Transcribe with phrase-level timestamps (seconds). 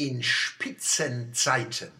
[0.00, 1.92] in Spitzenzeiten.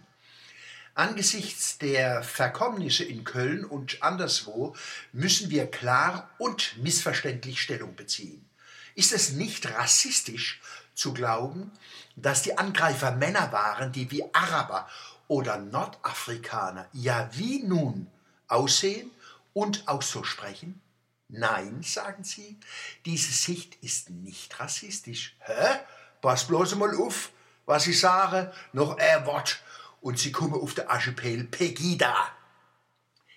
[0.94, 4.74] Angesichts der Verkommnisse in Köln und anderswo
[5.12, 8.48] müssen wir klar und missverständlich Stellung beziehen.
[8.94, 10.62] Ist es nicht rassistisch
[10.94, 11.72] zu glauben,
[12.16, 14.88] dass die Angreifer Männer waren, die wie Araber
[15.28, 18.06] oder Nordafrikaner, ja wie nun,
[18.48, 19.10] aussehen
[19.52, 20.80] und auch so sprechen?
[21.28, 22.58] Nein, sagen sie,
[23.04, 25.36] diese Sicht ist nicht rassistisch.
[25.40, 25.80] Hä?
[26.22, 27.30] Pass bloß mal auf,
[27.70, 29.62] was ich sage, noch ein Wort
[30.00, 32.16] und sie kommen auf der Archipel Pegida.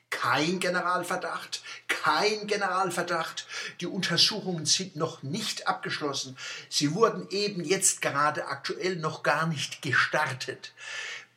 [0.09, 3.45] Kein Generalverdacht, kein Generalverdacht.
[3.79, 6.35] Die Untersuchungen sind noch nicht abgeschlossen.
[6.67, 10.73] Sie wurden eben jetzt gerade aktuell noch gar nicht gestartet.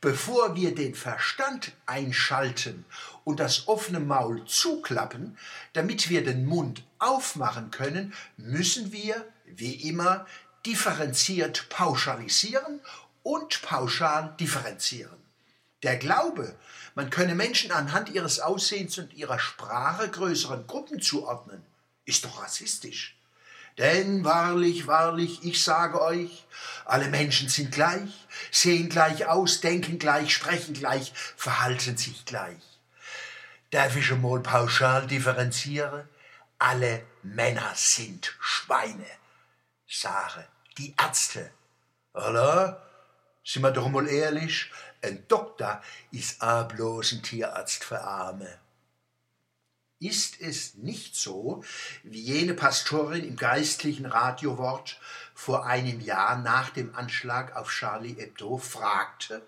[0.01, 2.87] Bevor wir den Verstand einschalten
[3.25, 5.37] und das offene Maul zuklappen,
[5.75, 10.27] damit wir den Mund aufmachen können, müssen wir, wie immer,
[10.67, 12.81] differenziert pauschalisieren
[13.23, 15.17] und pauschal differenzieren.
[15.83, 16.57] Der Glaube,
[16.97, 21.65] man könne Menschen anhand ihres Aussehens und ihrer Sprache größeren Gruppen zuordnen,
[22.05, 23.17] ist doch rassistisch.
[23.79, 26.47] Denn wahrlich, wahrlich, ich sage euch,
[26.87, 32.63] alle Menschen sind gleich, sehen gleich aus, denken gleich, sprechen gleich, verhalten sich gleich.
[33.71, 36.09] Darf ich einmal pauschal differenzieren?
[36.59, 39.11] Alle Männer sind Schweine,
[39.87, 40.47] sage
[40.79, 41.51] die Ärzte.
[42.15, 42.83] Oder?
[43.45, 48.59] Sind wir doch mal ehrlich, ein Doktor ist auch bloß ein Tierarzt für Arme.
[49.99, 51.63] Ist es nicht so,
[52.03, 55.01] wie jene Pastorin im geistlichen Radiowort
[55.35, 59.47] vor einem Jahr nach dem Anschlag auf Charlie Hebdo fragte,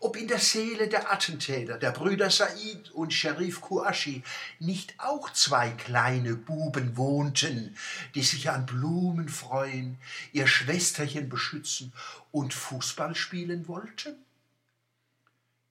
[0.00, 4.22] ob in der Seele der Attentäter, der Brüder Said und Sherif Kouachi,
[4.58, 7.76] nicht auch zwei kleine Buben wohnten,
[8.14, 9.98] die sich an Blumen freuen,
[10.32, 11.92] ihr Schwesterchen beschützen
[12.32, 14.16] und Fußball spielen wollten?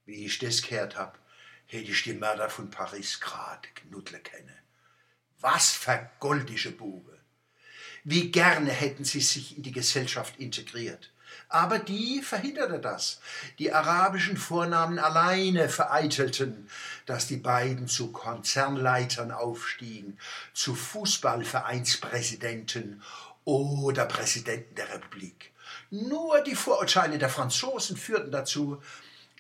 [0.06, 1.20] Wie ich das gehört hab,
[1.66, 4.58] hätte ich die Mörder von Paris grad knuddle kenne.
[5.40, 7.20] Was für goldische Bube!
[8.04, 11.13] Wie gerne hätten sie sich in die Gesellschaft integriert.
[11.50, 13.20] Aber die verhinderte das.
[13.60, 16.70] Die arabischen Vornamen alleine vereitelten,
[17.06, 20.20] dass die beiden zu Konzernleitern aufstiegen,
[20.54, 23.02] zu Fußballvereinspräsidenten
[23.46, 25.52] oder Präsidenten der Republik.
[25.90, 28.82] Nur die Vorurteile der Franzosen führten dazu,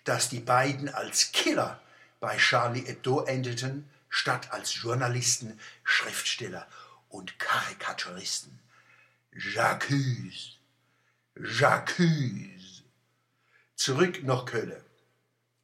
[0.04, 1.80] dass die beiden als Killer
[2.20, 6.68] bei Charlie Hebdo endeten, statt als Journalisten, Schriftsteller
[7.10, 8.60] und Karikaturisten.
[9.36, 10.58] J'accuse,
[11.36, 12.84] j'accuse.
[13.76, 14.84] Zurück nach Köln.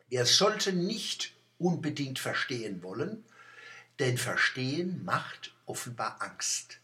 [0.10, 3.24] Er sollte nicht unbedingt verstehen wollen,
[4.00, 6.80] denn Verstehen macht offenbar Angst.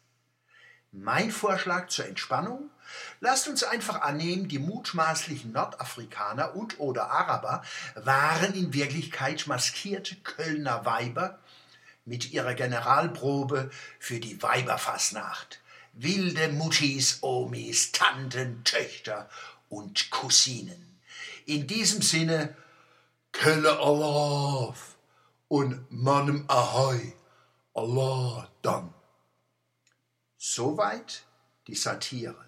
[0.91, 2.69] Mein Vorschlag zur Entspannung?
[3.19, 7.63] Lasst uns einfach annehmen, die mutmaßlichen Nordafrikaner und oder Araber
[7.95, 11.39] waren in Wirklichkeit maskierte Kölner Weiber
[12.05, 15.59] mit ihrer Generalprobe für die Weiberfassnacht.
[15.95, 19.29] Wilde Muttis, Omis, Tanten, Töchter
[19.69, 20.99] und Cousinen.
[21.45, 22.55] In diesem Sinne,
[23.31, 24.75] Kölle Allah
[25.47, 27.13] und Mannem Ahoi,
[27.73, 28.93] Allah dann.
[30.37, 31.23] Soweit
[31.67, 32.45] die Satire.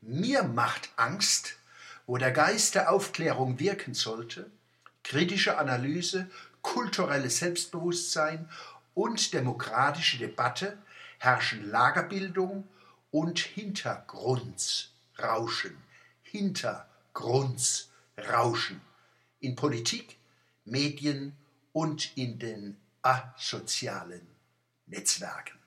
[0.00, 1.56] Mir macht Angst,
[2.06, 4.50] wo der Geist der Aufklärung wirken sollte,
[5.02, 6.30] kritische Analyse,
[6.62, 8.48] kulturelles Selbstbewusstsein
[8.94, 10.78] und demokratische Debatte
[11.18, 12.66] herrschen Lagerbildung
[13.10, 15.76] und Hintergrundsrauschen.
[16.22, 18.80] Hintergrundsrauschen
[19.40, 20.16] in Politik,
[20.64, 21.36] Medien
[21.72, 24.26] und in den asozialen
[24.86, 25.58] Netzwerken.